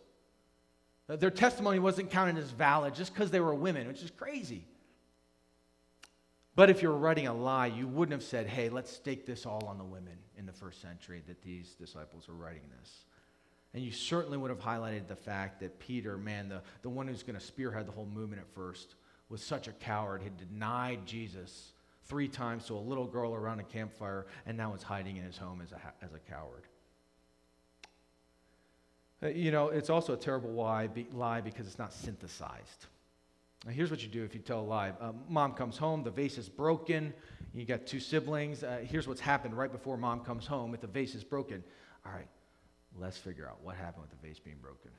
[1.09, 4.65] Uh, their testimony wasn't counted as valid just because they were women, which is crazy.
[6.57, 9.45] But if you were writing a lie, you wouldn't have said, hey, let's stake this
[9.47, 13.05] all on the women in the first century that these disciples were writing this.
[13.73, 17.23] And you certainly would have highlighted the fact that Peter, man, the, the one who's
[17.23, 18.97] going to spearhead the whole movement at first,
[19.31, 21.73] was such a coward, had denied Jesus
[22.05, 25.39] three times to a little girl around a campfire, and now is hiding in his
[25.39, 26.65] home as a, as a coward.
[29.23, 32.87] Uh, you know, it's also a terrible lie, be, lie because it's not synthesized.
[33.65, 34.93] Now, here's what you do if you tell a lie.
[35.01, 37.13] Uh, mom comes home, the vase is broken.
[37.55, 38.65] You got two siblings.
[38.65, 41.63] Uh, here's what's happened right before mom comes home if the vase is broken.
[42.07, 42.29] All right,
[42.99, 44.91] let's figure out what happened with the vase being broken.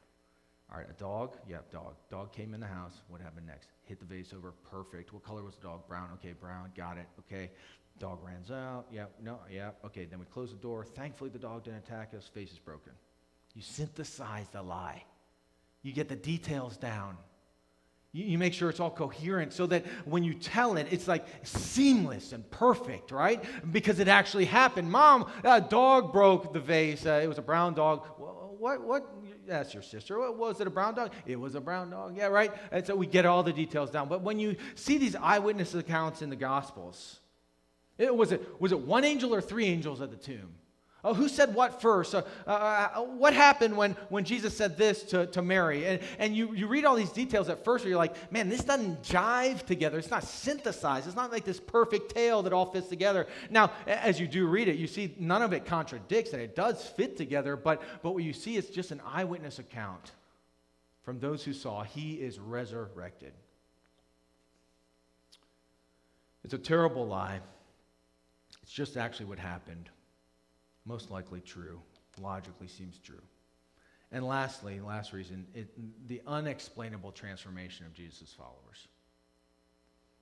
[0.72, 1.36] All right, a dog?
[1.50, 1.96] Yep, dog.
[2.10, 3.02] Dog came in the house.
[3.10, 3.68] What happened next?
[3.84, 4.54] Hit the vase over.
[4.70, 5.12] Perfect.
[5.12, 5.86] What color was the dog?
[5.88, 6.10] Brown.
[6.14, 6.72] Okay, brown.
[6.78, 7.08] Got it.
[7.20, 7.52] Okay.
[8.00, 8.86] Dog runs out.
[8.90, 9.12] Yep.
[9.22, 9.40] No.
[9.52, 9.80] Yep.
[9.88, 10.06] Okay.
[10.06, 10.86] Then we close the door.
[10.86, 12.26] Thankfully, the dog didn't attack us.
[12.34, 12.94] Face is broken.
[13.54, 15.04] You synthesize the lie.
[15.82, 17.18] You get the details down.
[18.14, 21.26] You, you make sure it's all coherent so that when you tell it, it's like
[21.44, 23.44] seamless and perfect, right?
[23.74, 24.90] Because it actually happened.
[24.90, 27.06] Mom, a dog broke the vase.
[27.06, 28.06] Uh, it was a brown dog.
[28.18, 28.84] What?
[28.84, 29.04] What?
[29.52, 30.18] That's your sister.
[30.18, 31.12] What, was it a brown dog?
[31.26, 32.16] It was a brown dog.
[32.16, 32.54] Yeah, right?
[32.72, 34.08] And so we get all the details down.
[34.08, 37.20] But when you see these eyewitness accounts in the Gospels,
[37.98, 40.54] it, was, it, was it one angel or three angels at the tomb?
[41.04, 42.14] Oh, who said what first?
[42.14, 45.86] Uh, uh, uh, what happened when, when Jesus said this to, to Mary?
[45.88, 48.64] And, and you, you read all these details at first, where you're like, man, this
[48.64, 49.98] doesn't jive together.
[49.98, 51.08] It's not synthesized.
[51.08, 53.26] It's not like this perfect tale that all fits together.
[53.50, 56.86] Now, as you do read it, you see none of it contradicts, and it does
[56.86, 60.12] fit together, but, but what you see is just an eyewitness account
[61.04, 63.34] from those who saw he is resurrected.
[66.44, 67.40] It's a terrible lie.
[68.62, 69.90] It's just actually what happened
[70.86, 71.82] most likely true,
[72.20, 73.22] logically seems true.
[74.12, 75.70] And lastly, last reason, it,
[76.08, 78.88] the unexplainable transformation of Jesus' followers.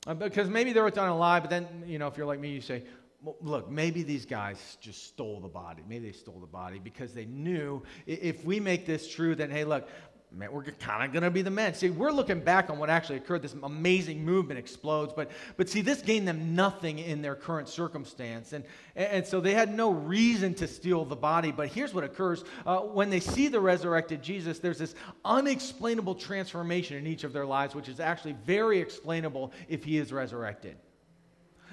[0.05, 2.39] Uh, because maybe they were telling a lie, but then, you know, if you're like
[2.39, 2.83] me, you say,
[3.21, 5.83] well, look, maybe these guys just stole the body.
[5.87, 9.65] Maybe they stole the body because they knew if we make this true, then hey,
[9.65, 9.89] look,
[10.31, 11.73] man, we're kind of going to be the men.
[11.73, 13.41] See, we're looking back on what actually occurred.
[13.41, 15.11] This amazing movement explodes.
[15.15, 18.53] But, but see, this gained them nothing in their current circumstance.
[18.53, 18.63] And,
[18.95, 21.51] and so they had no reason to steal the body.
[21.51, 24.93] But here's what occurs uh, when they see the resurrected Jesus, there's this
[25.25, 30.13] unexplainable transformation in each of their lives, which is actually very explainable if he is
[30.13, 30.77] resurrected.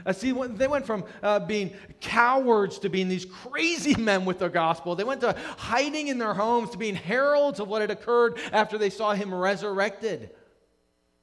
[0.04, 4.48] Uh, see, they went from uh, being cowards to being these crazy men with the
[4.48, 4.94] gospel.
[4.94, 8.78] They went to hiding in their homes to being heralds of what had occurred after
[8.78, 10.30] they saw him resurrected.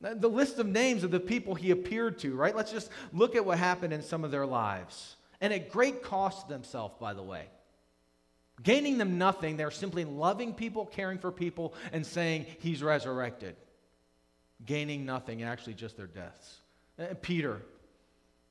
[0.02, 2.56] The list of names of the people he appeared to, right?
[2.56, 5.16] Let's just look at what happened in some of their lives.
[5.40, 7.46] And at great cost to themselves, by the way.
[8.62, 13.56] Gaining them nothing, they're simply loving people, caring for people, and saying, He's resurrected.
[14.66, 16.60] Gaining nothing, actually just their deaths.
[17.22, 17.62] Peter,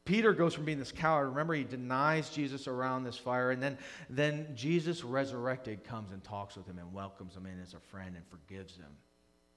[0.05, 1.29] Peter goes from being this coward.
[1.29, 3.53] Remember, he denies Jesus around this fire.
[3.53, 3.79] And then,
[4.11, 8.17] then Jesus resurrected comes and talks with him and welcomes him in as a friend
[8.17, 8.97] and forgives him.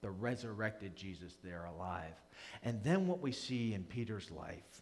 [0.02, 2.14] The resurrected Jesus there alive.
[2.62, 4.82] And then what we see in Peter's life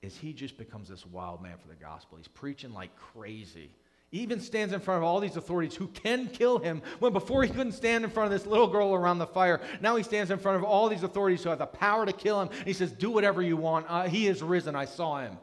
[0.00, 2.16] is he just becomes this wild man for the gospel.
[2.16, 3.70] He's preaching like crazy
[4.12, 7.48] even stands in front of all these authorities who can kill him when before he
[7.48, 9.60] couldn't stand in front of this little girl around the fire.
[9.80, 12.40] Now he stands in front of all these authorities who have the power to kill
[12.40, 12.50] him.
[12.64, 13.86] he says, Do whatever you want.
[13.88, 14.76] Uh, he is risen.
[14.76, 15.38] I saw him.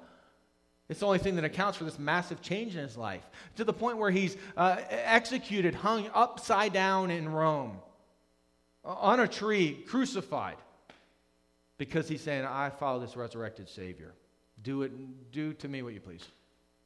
[0.90, 3.24] It's the only thing that accounts for this massive change in his life
[3.56, 7.80] to the point where he's uh, executed, hung upside down in Rome,
[8.84, 10.58] on a tree, crucified.
[11.78, 14.14] because he's saying, I follow this resurrected Savior.
[14.62, 16.26] Do it, do to me what you please.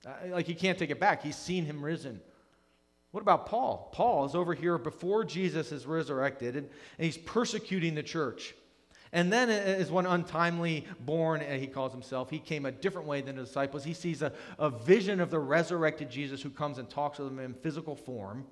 [0.06, 1.24] Uh, like he can't take it back.
[1.24, 2.22] He's seen him risen.
[3.12, 3.90] What about Paul?
[3.94, 8.54] Paul is over here before Jesus is resurrected, and, and he's persecuting the church.
[9.14, 13.22] And then, as one untimely born, uh, he calls himself, he came a different way
[13.22, 13.84] than the disciples.
[13.84, 17.40] He sees a, a vision of the resurrected Jesus who comes and talks with him
[17.40, 18.46] in physical form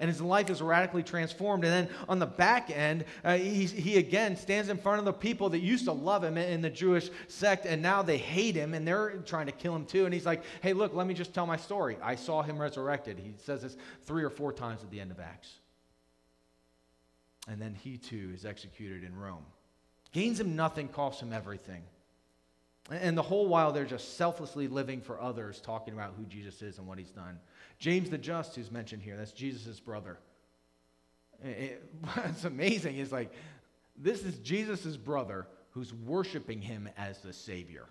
[0.00, 1.64] and his life is radically transformed.
[1.64, 5.12] And then on the back end, uh, he, he again stands in front of the
[5.12, 8.74] people that used to love him in the Jewish sect, and now they hate him
[8.74, 10.04] and they're trying to kill him too.
[10.04, 11.96] And he's like, hey, look, let me just tell my story.
[12.02, 13.18] I saw him resurrected.
[13.18, 15.50] He says this three or four times at the end of Acts.
[17.48, 19.44] And then he too is executed in Rome.
[20.12, 21.82] Gains him nothing, costs him everything.
[22.90, 26.78] And the whole while they're just selflessly living for others, talking about who Jesus is
[26.78, 27.38] and what he's done.
[27.78, 30.18] James the Just, who's mentioned here, that's Jesus' brother.
[31.42, 31.82] It,
[32.14, 33.32] what's amazing is like,
[33.96, 37.86] this is Jesus' brother who's worshiping him as the Savior.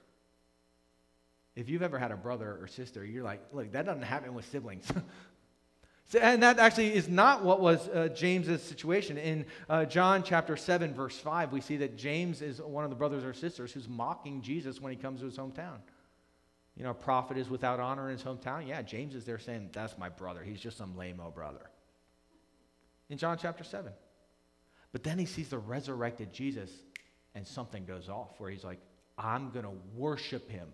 [1.55, 4.45] If you've ever had a brother or sister, you're like, look, that doesn't happen with
[4.45, 4.85] siblings.
[6.09, 9.17] so, and that actually is not what was uh, James's situation.
[9.17, 12.95] In uh, John chapter 7, verse 5, we see that James is one of the
[12.95, 15.79] brothers or sisters who's mocking Jesus when he comes to his hometown
[16.77, 18.67] you know, a prophet is without honor in his hometown.
[18.67, 20.43] Yeah, James is there saying, That's my brother.
[20.43, 21.71] He's just some lame old brother.
[23.09, 23.91] In John chapter 7.
[24.91, 26.69] But then he sees the resurrected Jesus,
[27.35, 28.79] and something goes off where he's like,
[29.17, 30.67] I'm going to worship him.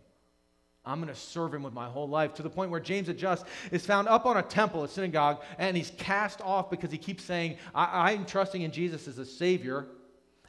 [0.85, 3.13] I'm going to serve him with my whole life to the point where James the
[3.13, 6.97] Just is found up on a temple, a synagogue, and he's cast off because he
[6.97, 9.87] keeps saying, I- am trusting in Jesus as a Savior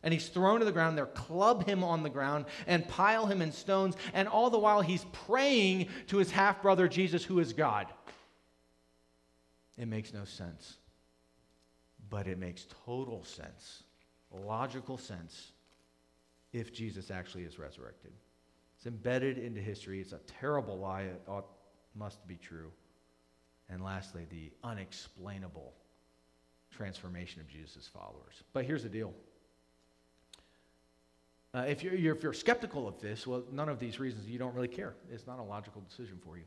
[0.05, 0.97] and he's thrown to the ground.
[0.97, 3.97] They're club him on the ground and pile him in stones.
[4.13, 7.87] And all the while, he's praying to his half brother Jesus, who is God.
[9.77, 10.77] It makes no sense.
[12.11, 13.83] But it makes total sense,
[14.31, 15.53] logical sense,
[16.53, 18.13] if Jesus actually is resurrected.
[18.77, 20.01] It's embedded into history.
[20.01, 21.03] It's a terrible lie.
[21.03, 21.47] It ought,
[21.97, 22.71] must be true.
[23.71, 25.73] And lastly, the unexplainable
[26.71, 28.43] transformation of Jesus' followers.
[28.53, 29.15] But here's the deal
[31.55, 34.39] uh, if, you're, you're, if you're skeptical of this, well, none of these reasons, you
[34.39, 34.95] don't really care.
[35.13, 36.43] It's not a logical decision for you.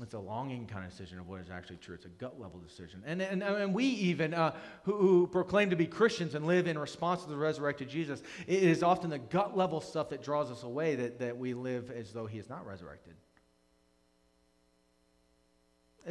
[0.00, 1.96] It's a longing kind of decision of what is actually true.
[1.96, 3.02] It's a gut level decision.
[3.04, 6.78] And, and, and we, even uh, who, who, proclaim to be Christians and live in
[6.78, 10.62] response to the resurrected Jesus, it is often the gut level stuff that draws us
[10.62, 13.14] away that, that we live as though he is not resurrected.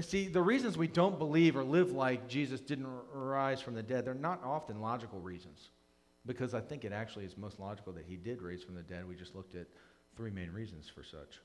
[0.01, 4.03] See, the reasons we don't believe or live like Jesus didn't rise from the dead,
[4.03, 5.69] they're not often logical reasons
[6.27, 9.07] because I think it actually is most logical that he did raise from the dead.
[9.07, 9.67] We just looked at
[10.15, 11.39] three main reasons for such.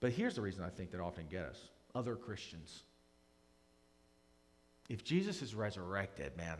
[0.00, 2.82] But here's the reason I think that often get us other Christians.
[4.88, 6.58] If Jesus is resurrected, man,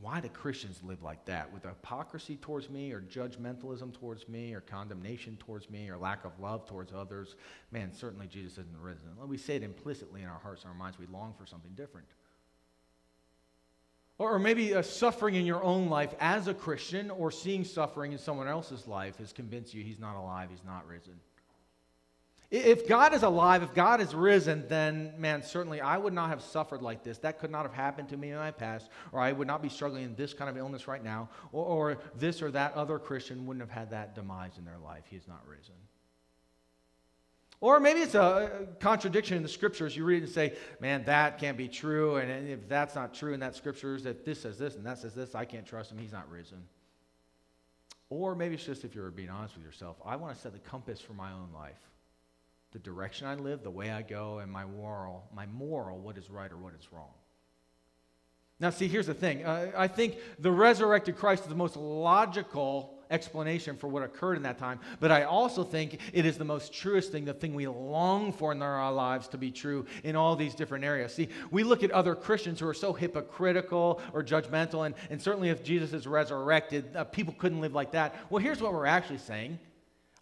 [0.00, 1.52] why do Christians live like that?
[1.52, 6.38] With hypocrisy towards me, or judgmentalism towards me, or condemnation towards me, or lack of
[6.40, 7.36] love towards others?
[7.70, 9.08] Man, certainly Jesus isn't risen.
[9.26, 10.98] We say it implicitly in our hearts and our minds.
[10.98, 12.06] We long for something different.
[14.18, 18.18] Or maybe a suffering in your own life as a Christian or seeing suffering in
[18.18, 21.20] someone else's life has convinced you he's not alive, he's not risen.
[22.50, 26.40] If God is alive, if God is risen, then, man, certainly I would not have
[26.40, 27.18] suffered like this.
[27.18, 29.68] That could not have happened to me in my past, or I would not be
[29.68, 33.46] struggling in this kind of illness right now, or, or this or that other Christian
[33.46, 35.02] wouldn't have had that demise in their life.
[35.10, 35.74] He is not risen.
[37.60, 39.96] Or maybe it's a contradiction in the scriptures.
[39.96, 42.16] You read and say, man, that can't be true.
[42.16, 45.14] And if that's not true in that scriptures, that this says this and that says
[45.14, 45.98] this, I can't trust him.
[45.98, 46.64] He's not risen.
[48.10, 50.58] Or maybe it's just if you're being honest with yourself, I want to set the
[50.58, 51.80] compass for my own life.
[52.72, 56.28] The direction I live, the way I go, and my moral, my moral, what is
[56.28, 57.14] right or what is wrong.
[58.60, 59.44] Now, see, here's the thing.
[59.44, 64.42] Uh, I think the resurrected Christ is the most logical explanation for what occurred in
[64.44, 67.66] that time, but I also think it is the most truest thing, the thing we
[67.66, 71.14] long for in our lives to be true in all these different areas.
[71.14, 75.50] See, we look at other Christians who are so hypocritical or judgmental, and, and certainly
[75.50, 78.14] if Jesus is resurrected, uh, people couldn't live like that.
[78.30, 79.58] Well, here's what we're actually saying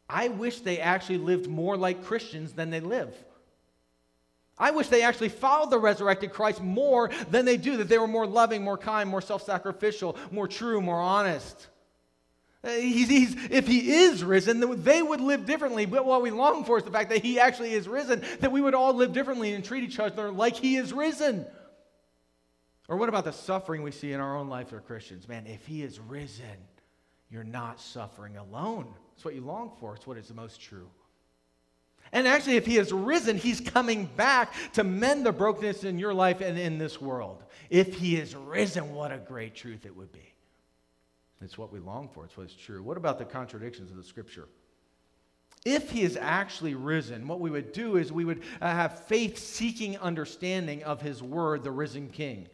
[0.09, 3.14] I wish they actually lived more like Christians than they live.
[4.57, 8.07] I wish they actually followed the resurrected Christ more than they do, that they were
[8.07, 11.68] more loving, more kind, more self sacrificial, more true, more honest.
[12.65, 15.85] Uh, he's, he's, if he is risen, they would live differently.
[15.85, 18.61] But what we long for is the fact that he actually is risen, that we
[18.61, 21.47] would all live differently and treat each other like he is risen.
[22.89, 25.29] Or what about the suffering we see in our own life as Christians?
[25.29, 26.45] Man, if he is risen,
[27.31, 28.87] you're not suffering alone.
[29.15, 30.89] It's what you long for, it's what is the most true.
[32.12, 36.15] And actually, if he has risen, he's coming back to mend the brokenness in your
[36.15, 37.43] life and in this world.
[37.71, 40.34] If he is risen, what a great truth it would be.
[41.45, 42.82] It's what we long for, it's what's true.
[42.82, 44.49] What about the contradictions of the scripture?
[45.64, 49.38] If he is actually risen, what we would do is we would uh, have faith
[49.38, 52.49] seeking understanding of his word, the risen king.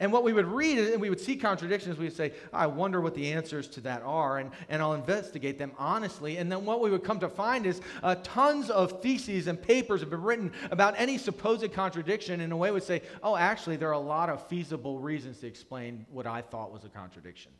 [0.00, 3.00] And what we would read, and we would see contradictions, we would say, I wonder
[3.00, 6.38] what the answers to that are, and, and I'll investigate them honestly.
[6.38, 10.00] And then what we would come to find is uh, tons of theses and papers
[10.00, 13.88] have been written about any supposed contradiction, in a way would say, oh, actually, there
[13.88, 17.52] are a lot of feasible reasons to explain what I thought was a contradiction.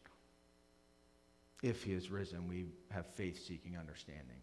[1.62, 4.40] If he is risen, we have faith seeking understanding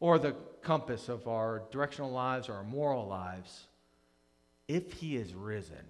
[0.00, 3.66] or the compass of our directional lives or our moral lives,
[4.66, 5.84] if he is risen,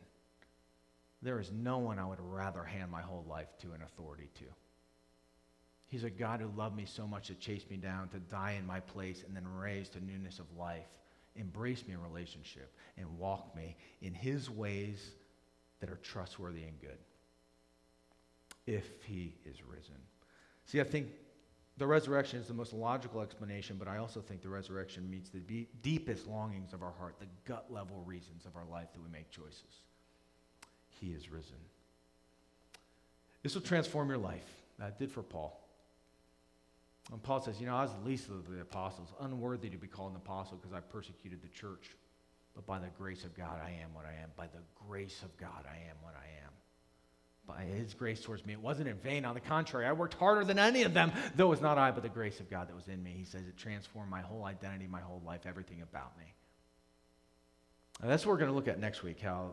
[1.22, 4.44] there is no one I would rather hand my whole life to an authority to.
[5.86, 8.66] He's a God who loved me so much to chase me down, to die in
[8.66, 10.86] my place, and then raise to newness of life,
[11.36, 15.12] embrace me in relationship, and walk me in his ways
[15.80, 16.98] that are trustworthy and good.
[18.66, 19.96] If he is risen.
[20.70, 21.08] See, I think
[21.78, 25.40] the resurrection is the most logical explanation, but I also think the resurrection meets the
[25.40, 29.08] be- deepest longings of our heart, the gut level reasons of our life that we
[29.08, 29.82] make choices.
[31.00, 31.56] He is risen.
[33.42, 34.46] This will transform your life.
[34.78, 35.60] That did for Paul.
[37.10, 39.88] And Paul says, You know, I was the least of the apostles, unworthy to be
[39.88, 41.90] called an apostle because I persecuted the church.
[42.54, 44.30] But by the grace of God, I am what I am.
[44.36, 46.52] By the grace of God, I am what I am
[47.50, 48.52] by his grace towards me.
[48.52, 49.24] It wasn't in vain.
[49.24, 51.90] On the contrary, I worked harder than any of them, though it was not I,
[51.90, 53.14] but the grace of God that was in me.
[53.16, 56.24] He says it transformed my whole identity, my whole life, everything about me.
[58.00, 59.50] And that's what we're going to look at next week how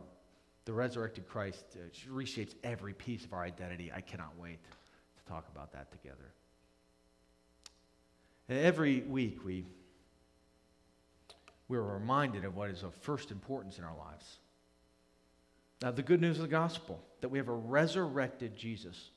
[0.64, 3.90] the resurrected Christ uh, reshapes every piece of our identity.
[3.94, 6.32] I cannot wait to talk about that together.
[8.48, 9.66] And every week, we,
[11.68, 14.38] we're reminded of what is of first importance in our lives
[15.82, 19.10] now, the good news of the gospel that we have a resurrected Jesus.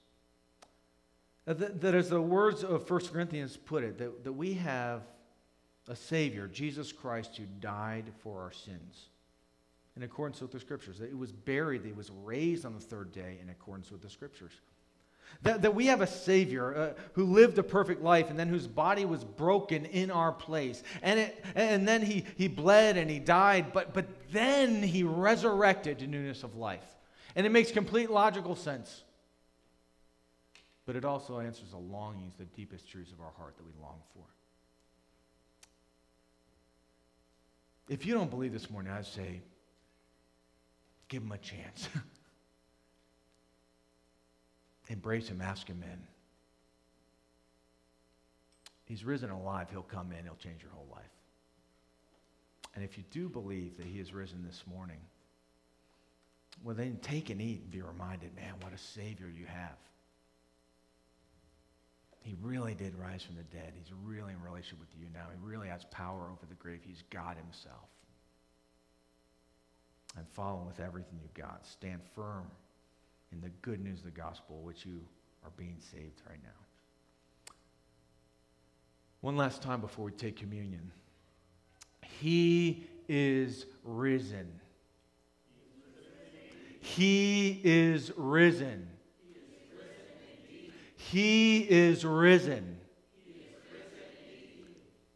[1.46, 5.02] That, that as the words of 1 Corinthians put it, that, that we have
[5.88, 9.10] a Savior, Jesus Christ, who died for our sins
[9.98, 11.00] in accordance with the Scriptures.
[11.00, 14.02] That it was buried, that he was raised on the third day in accordance with
[14.02, 14.54] the Scriptures.
[15.44, 18.68] That, that we have a Savior uh, who lived a perfect life and then whose
[18.68, 20.84] body was broken in our place.
[21.02, 26.00] And, it, and then he, he bled and he died, but, but then he resurrected
[26.00, 26.86] to newness of life.
[27.36, 29.04] And it makes complete logical sense.
[30.86, 34.00] But it also answers the longings, the deepest truths of our heart that we long
[34.14, 34.24] for.
[37.88, 39.42] If you don't believe this morning, I'd say,
[41.08, 41.88] give him a chance.
[44.90, 46.00] Embrace him, ask him in.
[48.86, 49.68] He's risen alive.
[49.72, 51.04] He'll come in, he'll change your whole life.
[52.76, 55.00] And if you do believe that he has risen this morning,
[56.64, 59.78] well, then take and eat and be reminded, man, what a Savior you have.
[62.22, 63.74] He really did rise from the dead.
[63.76, 65.26] He's really in relationship with you now.
[65.32, 66.82] He really has power over the grave.
[66.84, 67.90] He's God himself.
[70.18, 71.66] And follow him with everything you've got.
[71.66, 72.46] Stand firm
[73.32, 75.02] in the good news of the gospel, which you
[75.44, 76.50] are being saved right now.
[79.22, 80.92] One last time before we take communion.
[86.82, 88.88] He is risen.
[90.96, 92.78] He is risen.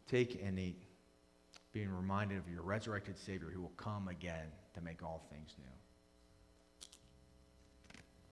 [0.07, 0.81] Take and eat,
[1.73, 5.65] being reminded of your resurrected Savior who will come again to make all things new.